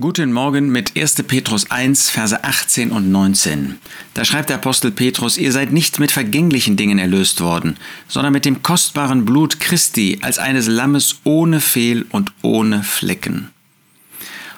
Guten 0.00 0.32
Morgen 0.32 0.70
mit 0.70 0.96
1. 0.96 1.16
Petrus 1.24 1.70
1, 1.70 2.08
Verse 2.08 2.42
18 2.42 2.92
und 2.92 3.12
19. 3.12 3.78
Da 4.14 4.24
schreibt 4.24 4.48
der 4.48 4.56
Apostel 4.56 4.90
Petrus, 4.90 5.36
ihr 5.36 5.52
seid 5.52 5.70
nicht 5.70 5.98
mit 5.98 6.10
vergänglichen 6.10 6.78
Dingen 6.78 6.98
erlöst 6.98 7.42
worden, 7.42 7.76
sondern 8.08 8.32
mit 8.32 8.46
dem 8.46 8.62
kostbaren 8.62 9.26
Blut 9.26 9.60
Christi 9.60 10.18
als 10.22 10.38
eines 10.38 10.66
Lammes 10.66 11.16
ohne 11.24 11.60
Fehl 11.60 12.06
und 12.08 12.32
ohne 12.40 12.82
Flecken. 12.82 13.50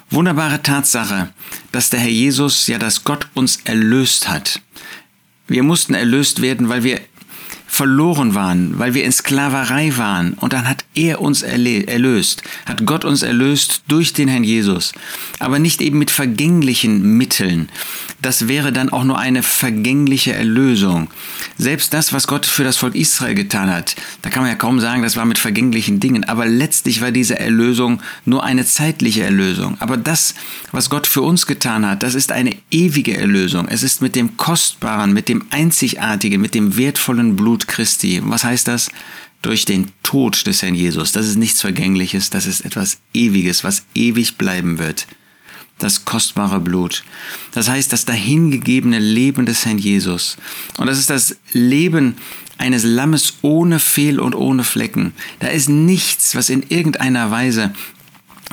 Wunderbare 0.09 0.63
Tatsache, 0.63 1.33
dass 1.73 1.89
der 1.89 1.99
Herr 1.99 2.07
Jesus, 2.07 2.67
ja, 2.67 2.77
dass 2.77 3.03
Gott 3.03 3.27
uns 3.33 3.59
erlöst 3.65 4.29
hat. 4.29 4.61
Wir 5.49 5.63
mussten 5.63 5.95
erlöst 5.95 6.41
werden, 6.41 6.69
weil 6.69 6.85
wir 6.85 7.01
verloren 7.75 8.35
waren, 8.35 8.79
weil 8.79 8.93
wir 8.93 9.03
in 9.03 9.11
Sklaverei 9.11 9.97
waren. 9.97 10.33
Und 10.33 10.53
dann 10.53 10.67
hat 10.67 10.85
er 10.95 11.21
uns 11.21 11.41
erlöst, 11.41 12.41
hat 12.65 12.85
Gott 12.85 13.03
uns 13.03 13.21
erlöst 13.21 13.83
durch 13.87 14.13
den 14.13 14.29
Herrn 14.29 14.43
Jesus. 14.43 14.93
Aber 15.39 15.59
nicht 15.59 15.81
eben 15.81 15.99
mit 15.99 16.09
vergänglichen 16.09 17.17
Mitteln. 17.17 17.69
Das 18.21 18.47
wäre 18.47 18.71
dann 18.71 18.89
auch 18.89 19.03
nur 19.03 19.19
eine 19.19 19.43
vergängliche 19.43 20.33
Erlösung. 20.33 21.09
Selbst 21.57 21.93
das, 21.93 22.13
was 22.13 22.27
Gott 22.27 22.45
für 22.45 22.63
das 22.63 22.77
Volk 22.77 22.95
Israel 22.95 23.35
getan 23.35 23.69
hat, 23.69 23.95
da 24.21 24.29
kann 24.29 24.41
man 24.41 24.51
ja 24.51 24.57
kaum 24.57 24.79
sagen, 24.79 25.03
das 25.03 25.17
war 25.17 25.25
mit 25.25 25.37
vergänglichen 25.37 25.99
Dingen. 25.99 26.23
Aber 26.23 26.45
letztlich 26.45 27.01
war 27.01 27.11
diese 27.11 27.37
Erlösung 27.37 28.01
nur 28.23 28.43
eine 28.43 28.65
zeitliche 28.65 29.23
Erlösung. 29.23 29.75
Aber 29.79 29.97
das, 29.97 30.33
was 30.71 30.89
Gott 30.89 31.07
für 31.07 31.21
uns 31.21 31.45
getan 31.45 31.85
hat, 31.85 32.03
das 32.03 32.15
ist 32.15 32.31
eine 32.31 32.55
ewige 32.71 33.17
Erlösung. 33.17 33.67
Es 33.67 33.83
ist 33.83 34.01
mit 34.01 34.15
dem 34.15 34.37
kostbaren, 34.37 35.13
mit 35.13 35.27
dem 35.27 35.43
einzigartigen, 35.49 36.41
mit 36.41 36.55
dem 36.55 36.77
wertvollen 36.77 37.35
Blut 37.35 37.64
Christi. 37.67 38.21
Was 38.23 38.43
heißt 38.43 38.67
das? 38.67 38.89
Durch 39.41 39.65
den 39.65 39.91
Tod 40.03 40.47
des 40.47 40.61
Herrn 40.61 40.75
Jesus. 40.75 41.11
Das 41.11 41.27
ist 41.27 41.35
nichts 41.35 41.61
Vergängliches, 41.61 42.29
das 42.29 42.45
ist 42.45 42.61
etwas 42.61 42.99
Ewiges, 43.13 43.63
was 43.63 43.85
ewig 43.93 44.37
bleiben 44.37 44.79
wird. 44.79 45.07
Das 45.77 46.05
kostbare 46.05 46.59
Blut. 46.59 47.03
Das 47.51 47.67
heißt, 47.69 47.91
das 47.91 48.05
dahingegebene 48.05 48.99
Leben 48.99 49.45
des 49.45 49.65
Herrn 49.65 49.77
Jesus. 49.77 50.37
Und 50.77 50.87
das 50.87 50.97
ist 50.97 51.09
das 51.09 51.35
Leben 51.51 52.15
eines 52.57 52.83
Lammes 52.83 53.35
ohne 53.41 53.79
Fehl 53.79 54.19
und 54.19 54.35
ohne 54.35 54.63
Flecken. 54.63 55.13
Da 55.39 55.47
ist 55.47 55.69
nichts, 55.69 56.35
was 56.35 56.49
in 56.49 56.63
irgendeiner 56.69 57.29
Weise 57.29 57.73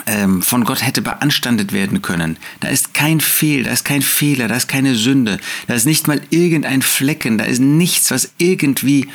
ähm, 0.06 0.42
von 0.42 0.64
Gott 0.64 0.84
hätte 0.84 1.02
beanstandet 1.02 1.72
werden 1.72 2.02
können. 2.02 2.36
Da 2.60 2.68
ist 2.68 2.94
kein 2.94 3.20
Fehl, 3.20 3.64
da 3.64 3.72
ist 3.72 3.84
kein 3.84 4.02
Fehler, 4.02 4.48
da 4.48 4.56
ist 4.56 4.68
keine 4.68 4.94
Sünde, 4.94 5.38
da 5.66 5.74
ist 5.74 5.86
nicht 5.86 6.08
mal 6.08 6.20
irgendein 6.30 6.82
Flecken, 6.82 7.38
da 7.38 7.44
ist 7.44 7.60
nichts, 7.60 8.10
was 8.10 8.32
irgendwie 8.38 9.08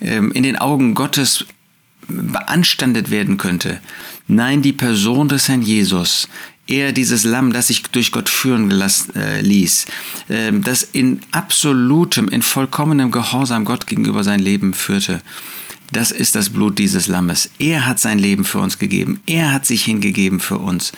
ähm, 0.00 0.32
in 0.32 0.42
den 0.42 0.56
Augen 0.56 0.94
Gottes 0.94 1.46
beanstandet 2.08 3.10
werden 3.10 3.38
könnte. 3.38 3.80
Nein, 4.26 4.62
die 4.62 4.72
Person 4.72 5.28
des 5.28 5.48
Herrn 5.48 5.62
Jesus, 5.62 6.28
er 6.66 6.92
dieses 6.92 7.24
Lamm, 7.24 7.52
das 7.52 7.68
sich 7.68 7.82
durch 7.82 8.10
Gott 8.10 8.28
führen 8.28 8.68
gelassen, 8.68 9.14
äh, 9.16 9.40
ließ, 9.40 9.86
äh, 10.28 10.52
das 10.52 10.82
in 10.82 11.20
absolutem, 11.30 12.28
in 12.28 12.42
vollkommenem 12.42 13.10
Gehorsam 13.10 13.64
Gott 13.64 13.86
gegenüber 13.86 14.24
sein 14.24 14.40
Leben 14.40 14.72
führte. 14.72 15.20
Das 15.94 16.10
ist 16.10 16.34
das 16.34 16.50
Blut 16.50 16.80
dieses 16.80 17.06
Lammes. 17.06 17.50
Er 17.60 17.86
hat 17.86 18.00
sein 18.00 18.18
Leben 18.18 18.44
für 18.44 18.58
uns 18.58 18.80
gegeben. 18.80 19.20
Er 19.26 19.52
hat 19.52 19.64
sich 19.64 19.84
hingegeben 19.84 20.40
für 20.40 20.58
uns. 20.58 20.90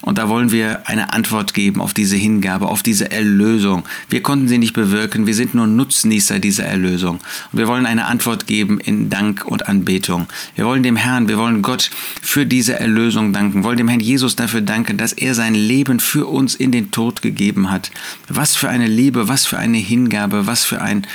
Und 0.00 0.18
da 0.18 0.28
wollen 0.28 0.50
wir 0.50 0.88
eine 0.88 1.12
Antwort 1.12 1.54
geben 1.54 1.80
auf 1.80 1.94
diese 1.94 2.16
Hingabe, 2.16 2.66
auf 2.66 2.82
diese 2.82 3.12
Erlösung. 3.12 3.84
Wir 4.08 4.24
konnten 4.24 4.48
sie 4.48 4.58
nicht 4.58 4.72
bewirken. 4.72 5.28
Wir 5.28 5.36
sind 5.36 5.54
nur 5.54 5.68
Nutznießer 5.68 6.40
dieser 6.40 6.64
Erlösung. 6.64 7.20
Und 7.52 7.60
wir 7.60 7.68
wollen 7.68 7.86
eine 7.86 8.06
Antwort 8.06 8.48
geben 8.48 8.80
in 8.80 9.08
Dank 9.08 9.44
und 9.44 9.68
Anbetung. 9.68 10.26
Wir 10.56 10.64
wollen 10.64 10.82
dem 10.82 10.96
Herrn, 10.96 11.28
wir 11.28 11.38
wollen 11.38 11.62
Gott 11.62 11.88
für 12.20 12.44
diese 12.44 12.80
Erlösung 12.80 13.32
danken. 13.32 13.60
Wir 13.60 13.64
wollen 13.64 13.78
dem 13.78 13.88
Herrn 13.88 14.00
Jesus 14.00 14.34
dafür 14.34 14.62
danken, 14.62 14.96
dass 14.96 15.12
er 15.12 15.36
sein 15.36 15.54
Leben 15.54 16.00
für 16.00 16.26
uns 16.26 16.56
in 16.56 16.72
den 16.72 16.90
Tod 16.90 17.22
gegeben 17.22 17.70
hat. 17.70 17.92
Was 18.28 18.56
für 18.56 18.68
eine 18.68 18.88
Liebe, 18.88 19.28
was 19.28 19.46
für 19.46 19.58
eine 19.58 19.78
Hingabe, 19.78 20.48
was 20.48 20.64
für 20.64 20.82
ein 20.82 21.06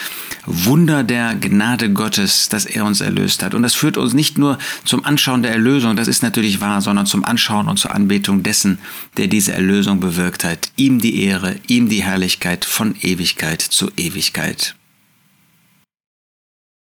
Wunder 0.46 1.04
der 1.04 1.36
Gnade 1.36 1.92
Gottes, 1.92 2.50
dass 2.50 2.66
er 2.66 2.86
uns 2.86 3.02
erlöst 3.02 3.44
hat. 3.44 3.54
Und 3.54 3.64
das 3.64 3.74
führt 3.74 3.98
uns 3.98 4.14
nicht 4.14 4.38
nur 4.38 4.58
zum 4.84 5.04
Anschauen 5.06 5.44
der 5.44 5.52
Erlösung, 5.52 5.96
das 5.96 6.08
ist 6.08 6.24
natürlich 6.24 6.62
wahr, 6.62 6.82
sondern 6.82 7.06
zum 7.06 7.26
Anschauen 7.26 7.68
und 7.68 7.78
zur 7.78 7.94
Anbetung 7.94 8.44
dessen, 8.44 8.80
der 9.18 9.28
diese 9.28 9.54
Erlösung 9.54 10.00
bewirkt 10.00 10.44
hat. 10.44 10.72
Ihm 10.76 11.00
die 11.00 11.24
Ehre, 11.24 11.56
ihm 11.68 11.90
die 11.90 12.04
Herrlichkeit 12.04 12.66
von 12.66 12.96
Ewigkeit 13.02 13.62
zu 13.62 13.90
Ewigkeit. 13.98 14.76